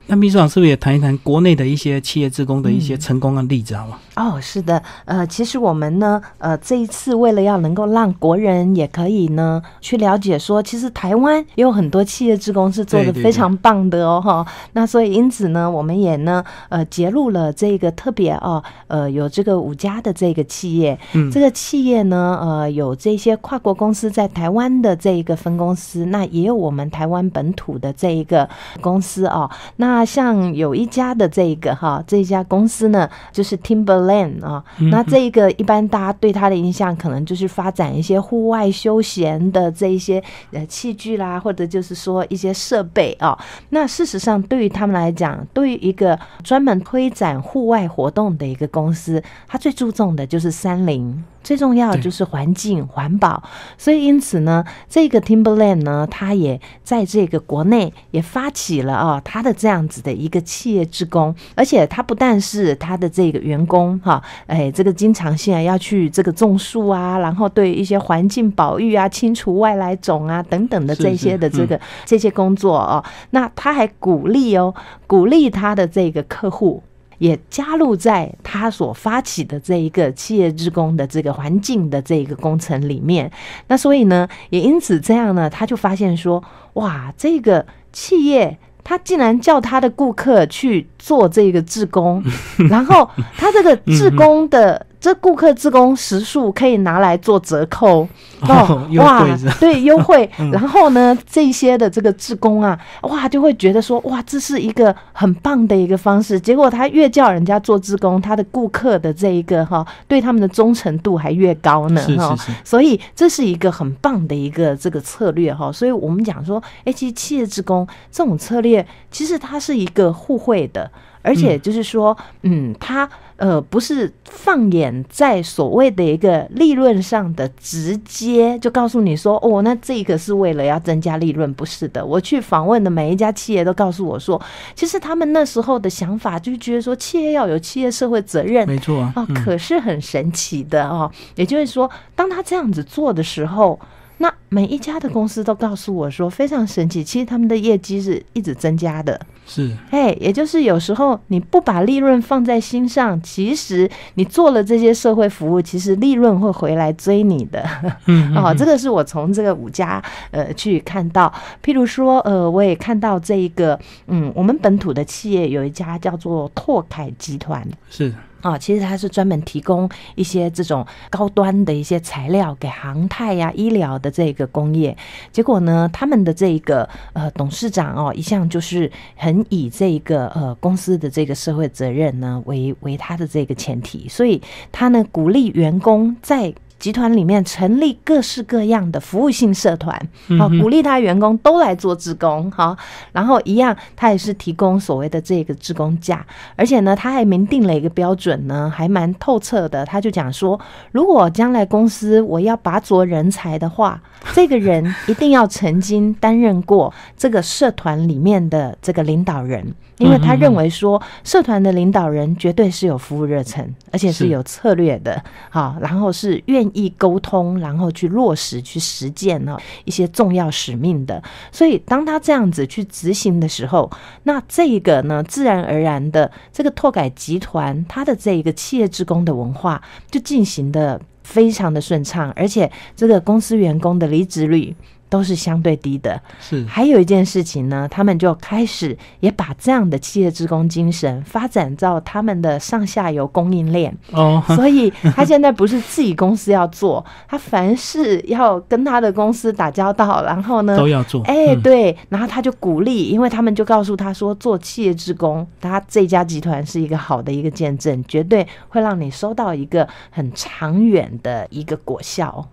[0.09, 4.01] 那秘书长是不是也谈一谈国内的一些企业职工的一些成功的例子好吗？
[4.14, 14.46] 哦，是的，呃，其实我们呢，呃，这一次为了要能够让国人也可以呢去了解，说其实台湾也有很多企业职工是做的非常棒的哦，哈。
[14.75, 28.48] 那所以因此呢，我们也呢，呃，揭露了这个特别哦，呃，有这个五家的这个企业，嗯，这个企业呢，呃，有这些跨国公司在台湾的这一个分公司，那也有我们台湾本土的这一个
[28.81, 30.03] 公司哦，那。
[30.12, 33.57] 像有一家的这一个哈，这家公司呢，就是
[34.03, 34.62] Timberland 啊。
[34.91, 43.38] 那这一个一般大家对它的印象，可能就是发展一些户外休闲的这一些呃器具啦，或者就是说一些设备啊。
[43.71, 51.23] 那事实上，对于他们来讲，对于一个专门推展户外活动的一个公司，它最注重的就是山林。
[51.42, 53.42] 最重要的就是环境环保，
[53.76, 74.74] 所以因此呢，这个 Timberland 呢，它也在这个国内也发起了啊，它的这样子的一个企业职工，而且它不但是它的这个员工哈，哎，这个经常性啊要去这个种树啊，然后对一些环境保育啊、清除外来种啊等等的这些的这个这些工作哦，那他还鼓励哦，
[75.07, 76.83] 鼓励他的这个客户。
[77.22, 83.30] 也加入在他所发起的这一个企业职工的这个环境的这一个工程里面，
[83.68, 92.20] 那所以呢，也因此这样呢，他就发现说，哇，这个企业他竟然叫他的顾客去做这个志工，
[92.68, 94.85] 然后他这个志工的。
[95.03, 98.07] 这顾客自工时数可以拿来做折扣
[98.43, 100.31] 哦， 优惠对优惠。
[100.38, 106.38] 嗯然后呢，这些的这个志工啊，哇，就会觉得说，哇，这是一个很棒的一个方式。
[106.38, 112.01] 结果他越叫人家做志工，他的顾客的这一个哈，对他们的忠诚度还越高呢。
[112.17, 115.73] 哈所以这是一个很棒的一个这个策略哈。
[115.73, 120.88] 所以我们讲说，哎，其实企业职工这种策略，其实它是一个互惠的。
[121.25, 123.09] 而且就是说，嗯，它
[123.42, 132.07] 呃不是放眼在所谓的一个利润上的直接就告诉你说，哦，那这个是为了要增加利润，不是的。
[132.07, 134.40] 我去访问的每一家企业都告诉我说，
[134.76, 141.11] 其实他们那时候的想法就觉得说，企业要有企业社会责任，没错啊，可是很神奇的哦。
[141.35, 143.76] 也就是说，当他这样子做的时候，
[144.18, 149.20] 那每一家的公司都告诉我说，非常神奇，其实他们的业绩是一直增加的。
[149.44, 157.64] 是哎，也就是有时候你不把利润放在心上，其实你做了这些社会服务，其实利润会回来追你的。
[158.07, 167.66] 嗯 哦，这个个是我从这个五家呃去看到，譬如说呃，我也看到这一个嗯，我们本土的企业有一家叫做拓凯集团。
[167.90, 174.94] 是啊、其实它是专门提供一些这种高端的一些材料给航太呀、医疗的这个工业。
[175.31, 186.52] 结果呢，他们的这一个呃董事长哦，一向就是很以这一个呃公司的这个社会责任呢为为他的这个前提，所以他呢鼓励员工在。
[186.83, 189.97] 集团里面成立各式各样的服务性社团，
[190.37, 192.77] 好、嗯鼓励他员工都来做志工，好，
[193.12, 199.85] 然后一样，他也是提供所谓的这个志工价，而且呢，他还明定了一个标准呢，还蛮透彻的。
[199.87, 200.59] 他就讲说，
[200.90, 204.03] 如果将来公司我要拔擢人才的话，
[204.35, 221.23] 这个人一定要曾经担任过这个社团里面的这个领导人，因为他认为说，社团的领导人绝对是有服务热忱，而且是是有策略的，好，然后是愿意沟通，然后去落实、去实践呢一些重要使命的。
[221.51, 223.91] 所以，当他这样子去执行的时候，
[224.25, 234.75] 那这个呢，自然而然的，这个拓改集团它的这一个企业职工的文化就进行的非常的顺畅，而且这个公司员工的离职率。
[235.12, 236.18] 都是相对低的。
[236.40, 243.94] 是还有一件事情呢，他们就开始也把这样的企业职工精神发展到他们的上下游供应链。
[244.12, 262.48] 哦， 所以他现在不是自己公司要做，他凡事要跟他的公司打交道，然后呢，都要做，哎、嗯，对，然后他就鼓励，因为他们就告诉他说，做企业职工，他这家集团是一个好的一个见证，绝对会让你收到一个很长远的一个果效。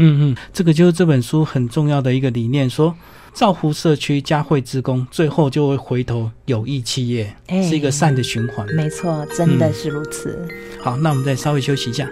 [0.00, 2.94] 嗯嗯，这个就是这本书很重要的一个理念，说
[3.32, 8.66] 造福社区、加惠职工，最后就会回头有益企业，哎是一个善的循环。
[8.74, 10.48] 没错，真的嗯是如此。
[10.82, 12.08] 好，那我们再稍微休息一下。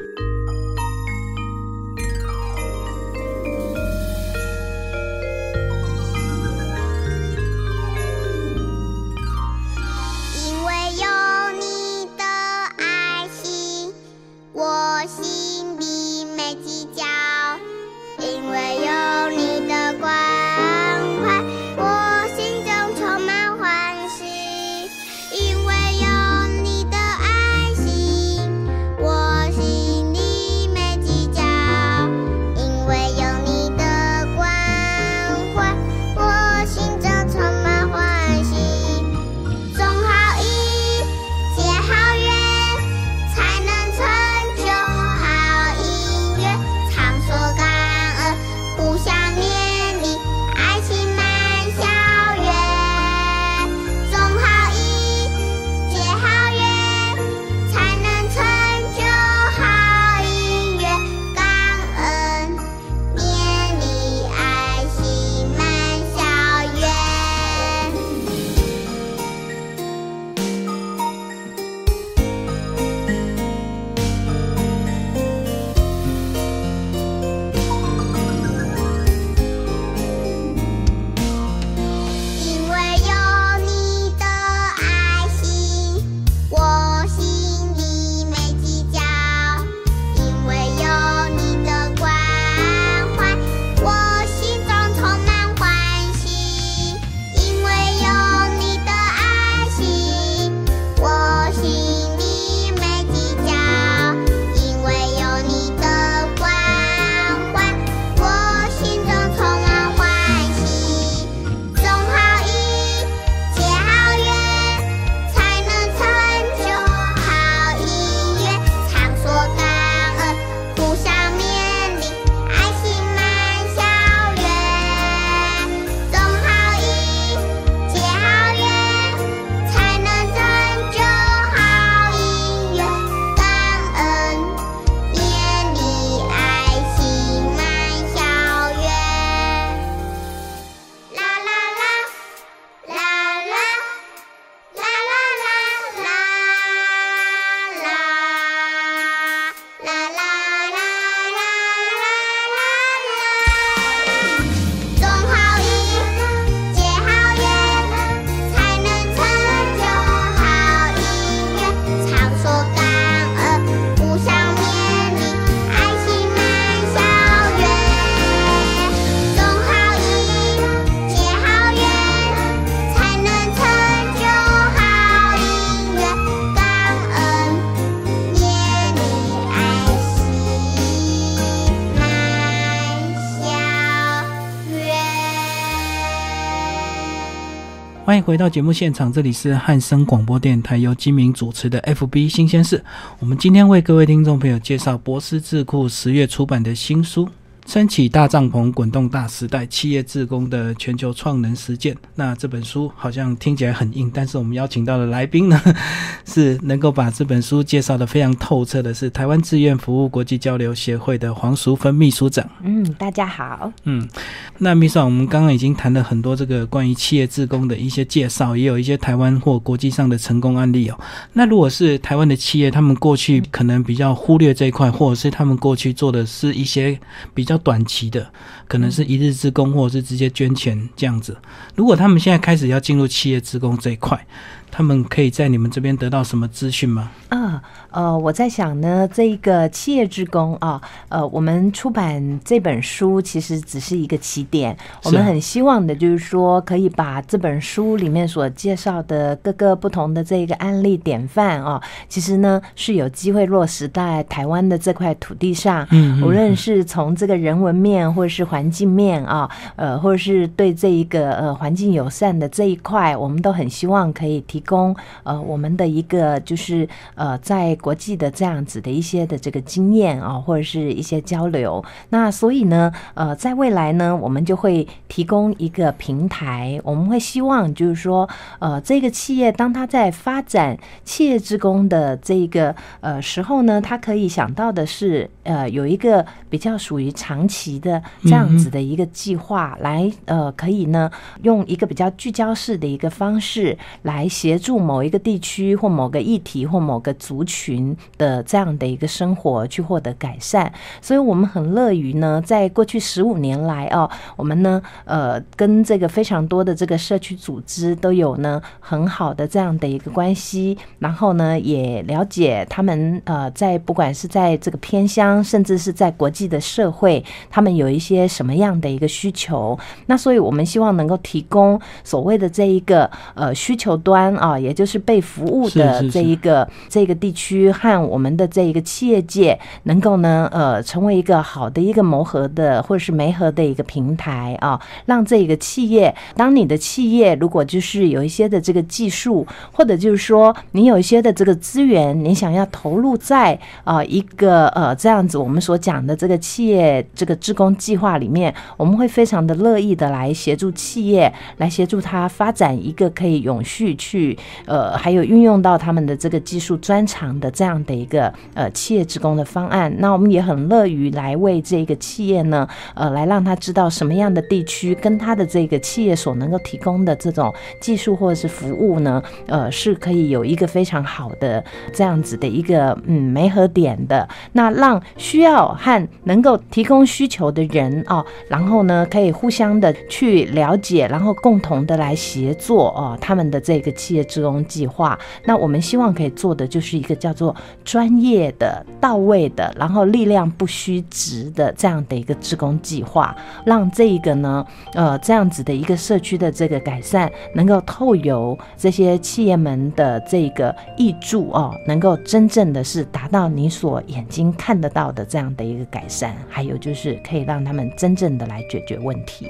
[188.29, 192.85] 回到节目现场，这里是汉声广播电台由金明主持的 FB 新鲜事。
[193.21, 197.27] 我们今天为各位听众朋友介绍博思智库十月出版的新书。
[197.69, 201.95] 撑起大帐篷，滚动大时代，企业自工的全球创能实践。
[202.15, 205.61] 那这本书好像听起来很硬，但是我们邀请到的来宾呢，
[206.25, 212.49] 是能够把这本书介绍的非常透彻的，是台湾志愿服务国际交流协会的黄淑芬秘书长。
[212.63, 213.71] 嗯，大家好。
[213.85, 214.09] 嗯，
[214.57, 220.99] 那秘书长，我们刚刚已经谈了很多这个关于企业自工的一些介绍，也有一些台湾或国际上的成功案例哦。
[221.35, 226.99] 那如果是台湾的企业，他们过去可能比较忽略这一块，或者是他们过去做的是一些
[227.35, 227.58] 比较。
[227.59, 228.33] 短期的，
[228.67, 231.37] 可能是一日之功，或者是直接捐钱这样子。
[231.75, 234.27] 如果他们现在开始要进入企业职工这一块，
[234.71, 237.11] 他们可以在你们这边得到什么资讯吗？
[237.29, 244.77] 啊，呃，我在想呢，这一个企业职工啊，呃，我们出版这本书其实只是一个起点。
[245.05, 255.87] 我们很希望的就是说，可以把这本书里面所介绍的各个不同的这个案例典范啊，其实呢是有机会落实在台湾的这块土地上。
[255.91, 271.85] 嗯，无论是从这个人文面，或者是环境面啊，呃，或者是对这一个呃环境友善的这一块，我们都很希望可以提提供呃我们的一个就是呃在国际的这样子的一些的这个经验啊，或者是一些交流。
[272.09, 278.29] 那所以呢，呃，在未来呢，我们就会提供一个平台，我们会希望就是说，
[278.59, 291.09] 呃，这个企业当他在发展企业职工的这一个呃时候呢，他可以想到的是，呃，有一个比较属于长期的这样子的一个计划，来呃，可以呢
[291.43, 300.73] 用一个比较聚焦式的一个方式来协协助某一个地区或某个议题或某个族群的这样的一个生活去获得改善。
[301.03, 319.79] 所以我们很乐于呢，在过去十五年来哦，我们呢呃跟这个非常多的这个社区组织都有呢很好的这样的一个关系，然后呢也了解他们呃在不管是在这个偏乡，甚至是在国际的社会，他们有一些什么样的一个需求。
[320.07, 354.28] 那所以我们希望能够提供所谓的这一个呃需求端啊，也就是被服务的这一个这个地区和我们的这一个企业界，能够呢呃成为一个好的一个磨合的或者是媒合的一个平台啊，让这个企业，当你的企业如果就是有一些的这个技术，或者就是说你有一些的这个资源，你想要投入在啊一个呃这样子我们所讲的这个企业这个职工计划里面，我们会非常的乐意的来协助企业，来协助他发展一个可以永续去
[354.67, 359.95] 呃还有运用到他们的这个技术专长的这样的一个呃企业职工的方案。
[359.99, 371.63] 那我们也很乐于来为这个企业呢呃来让他知道什么样的地区跟他的这个企业所能够提供的这种技术或者是服务呢呃是可以有一个非常好的
[371.93, 374.29] 这样子的一个嗯媒合点的。
[374.53, 385.19] 那让需要和能够提供需求的人哦，然后呢可以互相的去了解，然后共同的来协作哦，他们的这个企业职工计划。
[385.45, 387.55] 那我们希望可以做的就是一个叫做
[387.85, 409.49] 专业的、到位的，然后力量不虚职的这样的一个职工计划，让这一个呢，呃，这样子的一个社区的这个改善，能够透由这些企业们的这个益助哦，能够真正的是达到你所眼睛看得到的这样的一个改善，还有就是可以让他们真正的来解决问题。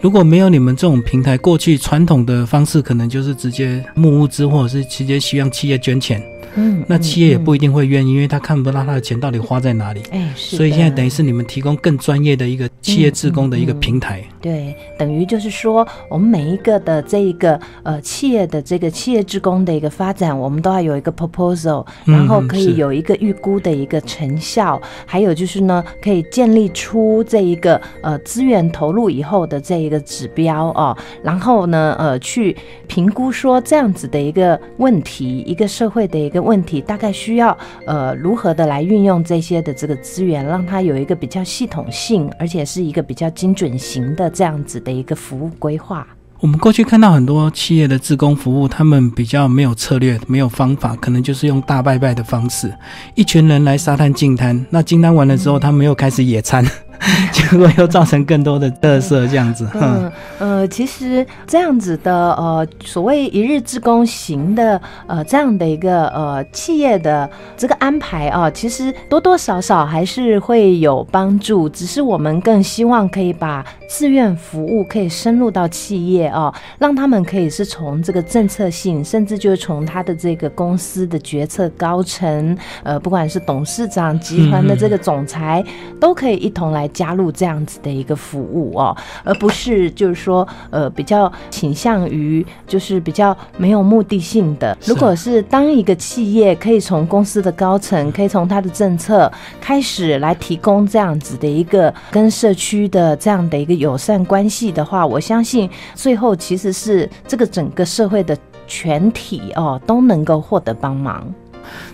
[0.00, 6.22] 如果没有你们这种平台，过去传统的方式可能就是直接募物资，或者是直接希望企业捐钱。
[6.54, 10.02] 嗯，那企业也不一定会愿意，因为他看不到他的钱到底花在哪里。
[10.10, 10.56] 哎，是。
[10.56, 14.24] 所以现在等于是你们提供更专业的一个企业自工的一个平台。
[14.40, 37.54] 对，等于就是说，我们每一个的这一个呃企业的这个企业职工的一个发展，我们都要有一个 proposal，然后可以有一个预估的一个成效，还有就是呢，可以建立出这一个呃资源投入以后的这一个指标哦，然后呢呃去评估说这样子的一个问题，一个社会的一个问题，大概需要
[37.86, 44.28] 呃如何的来运用这些的这个资源，让它有一个比较系统性，而且是一个比较精准型的。
[44.38, 46.06] 这样子的一个服务规划，
[46.38, 52.72] 我们过去看到很多企业的自工服务，他们比较没有策略，没有方法，可能就是用大拜拜的方式，
[53.16, 56.64] 一群人来沙滩净滩，那净滩完了之后，他们又开始野餐。
[57.32, 59.68] 结果又造成更多的特色，这样子。
[59.74, 85.64] 嗯呃，其实这样子的呃，所谓一日之功型的呃这样的一个呃企业的这个安排啊，其实多多少少还是会有帮助，只是我们更希望可以把志愿服务可以深入到企业啊，让他们可以是从这个政策性，甚至就是从他的这个公司的决策高层，呃，不管是董事长、集团的这个总裁，
[86.00, 94.76] 都可以一同来加入这样子的一个服务哦，而不是就是说呃比较倾向于就是比较没有目的性的。
[94.84, 95.42] 如果是。
[95.50, 107.08] 当一个企业可以从公司的高层，可以从它的政策开始来提供这样子的一个跟社区的这样的一个友善关系的话，我相信最后其实是。
[107.26, 108.36] 这个整个社会的
[108.66, 111.26] 全体哦都能够获得帮忙。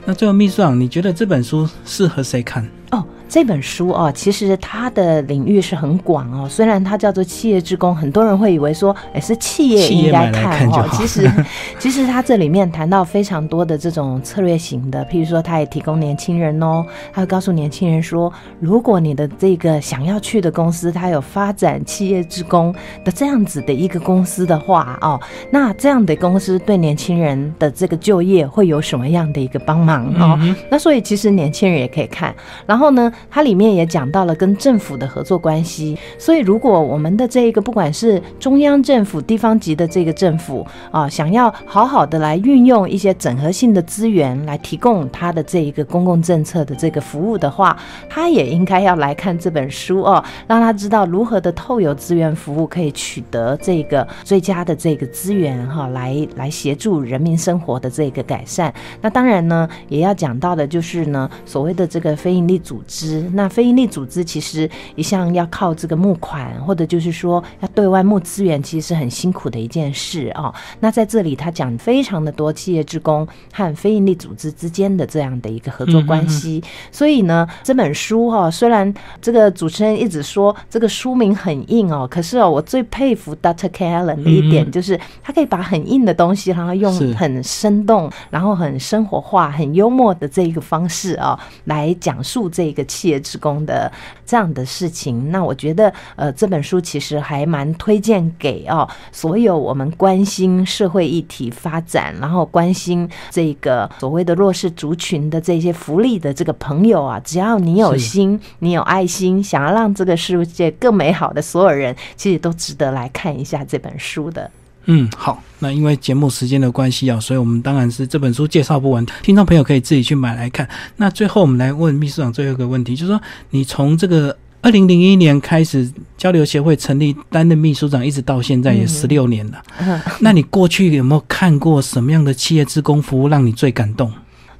[0.04, 2.66] 那最后，秘书长，你觉得这本书适合谁看？
[2.90, 3.04] 哦，
[3.34, 6.48] 这本书哦，其实它的领域是很广哦。
[6.48, 10.86] 虽然它叫做企业之工，很多人会以为说，哎，是企业应该看哦。
[10.88, 11.28] 看其实，
[11.80, 22.72] 其实它这里面谈到非常多的这种策略型的，譬如说，它也提供年轻人哦，它会告诉年轻人说，如果你的这个想要去的公司，它有发展企业之工
[23.04, 25.20] 的这样子的一个公司的话哦，
[25.50, 30.38] 那这样的公司对年轻人的这个就业会有什么样的一个帮忙哦？
[30.40, 32.32] 嗯那所以其实年轻人也可以看，
[32.64, 35.96] 然后呢，它里面也讲到了跟政府的合作关系。
[36.18, 47.76] 所以如果我们的这一个不管是中央政府、地方级的这个政府啊，想要好好的来运用一些整合性的资源来提供它的这一个公共政策的这个服务的话，
[48.08, 58.72] 他也应该要来看这本书哦，让他知道如何的透有资源服务可以取得这个最佳的这个资源哈，来来协助人民生活的这个改善。
[59.00, 63.03] 那当然呢，也要讲到的就是呢，所谓的这个非营利组织。
[63.34, 76.62] 那非营利组织其实一向要靠这个募款，或者就是说要对外募资源，其实是很辛苦的一件事哦、那在这里他讲非常的多企业职工和非营利组织之间的这样的一个合作关系。
[76.90, 83.68] 所以呢，这本书哈、虽然这个主持人一直说这个书名很硬哦，可是哦，我最佩服 Dr.
[83.72, 83.86] K.
[83.86, 93.90] Allen 的一点嗯就是，他可以把很硬的东西，然后用很生动，然后很生活化、很幽默的这一个方式啊、来讲述这个企业职工的
[94.24, 95.32] 这样的事情。
[95.32, 114.48] 那我觉得，呃，这本书其实还蛮推荐给哦所有我们关心社会议题发展，然后关心这个所谓的弱势族群的这些福利的这个朋友啊，只要你有心，你有爱心，想要让这个世界更美好的所有人，其实都值得来看一下这本书的。
[114.86, 120.68] 嗯，好，那因为节目时间的关系啊，所以我们当然是这本书介绍不完，听众朋友可以自己去买来看。
[120.96, 123.20] 那最后我们来问秘书长最后一个问题，就是说
[123.50, 129.62] 你从这个二零零一年开始交流协会成立，担任秘书长，一直到现在也嗯十六年了。
[129.80, 134.12] 嗯那你过去有没有看过什么样的企业职工服务让你最感动？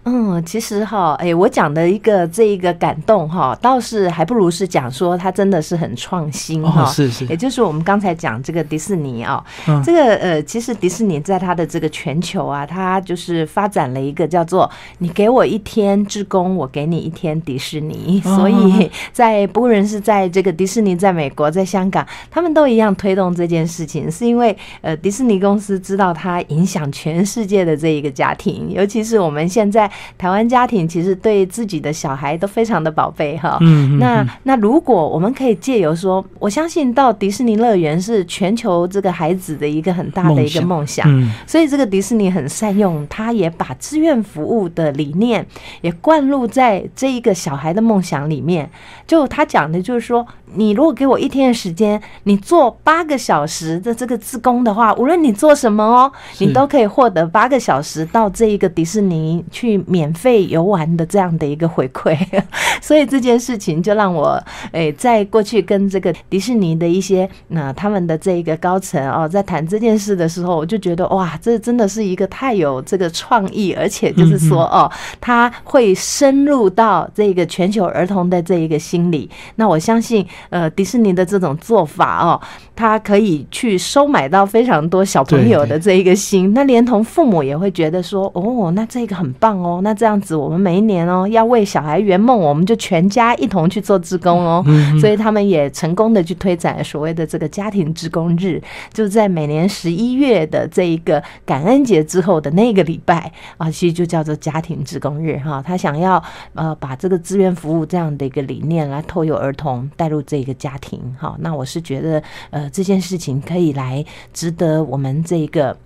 [0.05, 6.83] 嗯，其实哈，哎，我讲的一个这一个感动哈，倒是还不如是讲说它真的是很创新哈。
[6.83, 33.59] 哦，是是也，就是我们刚才讲这个迪士尼啊、嗯这个呃，其实迪士尼在它的这个全球啊，它就是发展了一个叫做“你给我一天职工，我给你一天迪士尼”，哦所以在不论是在这个迪士尼，在美国，在香港，他们都一样推动这件事情，是因为呃，迪士尼公司知道它影响全世界的这一个家庭，尤其是我们现在台湾家庭，其实对自己的小孩都非常的宝贝哈。
[33.61, 45.45] 嗯，嗯那嗯那如果我们可以借由说，我相信到迪士尼乐园是全球这个孩子的一个很大的一个梦想，嗯所以这个迪士尼很善用，他也把志愿服务的理念
[45.81, 48.71] 也灌入在这一个小孩的梦想里面。
[49.07, 62.17] 就他讲的就是说，你如果给我一天的时间，你做八个小时的这个自工的话，无论你做什么哦，你都可以获得八个小时到这一个迪士尼去免费游玩的这样的一个回馈。
[62.81, 79.31] 所以这件事情就让我诶，在过去跟这个迪士尼的一些那、他们的这一个高层哦，在谈这件事的时候，我就觉得哇，这真的是一个太有这个创意，而且就是说哦，他会深入到这个全球儿童的这一个心理。
[79.57, 82.41] 那我相信，呃，迪士尼的这种做法哦，
[82.77, 89.74] 它可以去收买到非常多小朋友的这一个心，那连同父母也会觉得说，哦，那这个很棒哦。
[89.77, 89.81] 哦。
[89.83, 94.63] 那这样子，我们每一年哦，要为小孩圆梦，我们就全家一同去做志工哦。
[94.67, 98.63] 嗯所以他们也成功的去推展所谓的这个家庭志工日，
[98.93, 105.63] 就在每年十一月的这一个感恩节之后的那个礼拜啊，其实就叫做家庭志工日哈。
[105.67, 106.23] 他想要
[106.55, 111.37] 呃把这个志愿服务这样的一个理念来透幼儿童带入这个家庭哈。
[111.41, 115.77] 那我是觉得呃这件事情可以来值得我们这个。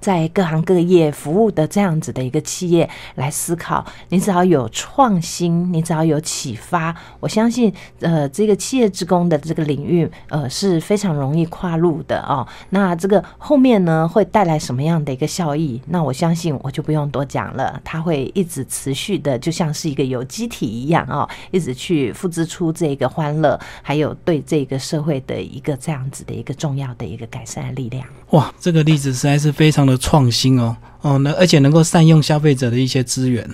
[0.00, 12.46] 在各行各业服务的这样子的一个企业来思考，你只要有创新，你只要有启发，我相信，呃，这个企业职工的这个领域，呃，是非常容易跨入的哦。
[12.70, 15.80] 那这个后面呢，会带来什么样的一个效益？
[15.86, 28.06] 那我相信我就不用多讲了，它会一直持续的，就像是一个有机体一样哦，一直去复制出这个欢乐，还有对这个社会的一个这样子的一个重要的一个改善的力量。
[28.30, 33.48] 哇，这个例子实在是非常的创新哦哦，那而且能够善用消费者的一些资源。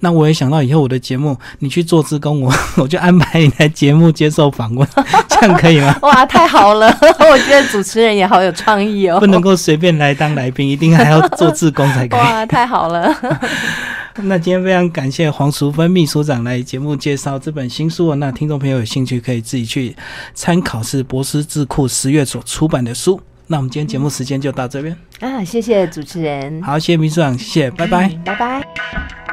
[0.00, 4.88] 那我也想到以后我的节目，你去做志工，我 我就安排你来节目接受访问，
[5.28, 5.94] 这样可以吗？
[6.02, 6.86] 哇，太好了！
[7.30, 12.20] 我觉得主持人也好有创意哦，不能够随便来当来宾，一定还要做志工才可以。
[12.20, 13.14] 哇，太好了！
[14.22, 18.16] 那今天非常感谢黄淑芬秘书长来节目介绍这本新书哦。
[18.16, 19.94] 那听众朋友有兴趣可以自己去
[20.32, 23.20] 参考，是博思智库十月所出版的书。
[23.48, 28.08] 那我们今天节目时间就到这边，啊，谢谢主持人，好，谢谢秘书长，谢谢，拜拜。
[28.24, 29.25] 拜拜。